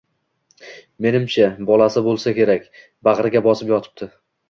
[1.07, 2.69] —Menimcha, bolasi bo‘lsa kerak,
[3.11, 4.15] bag‘riga bosib yotibdi.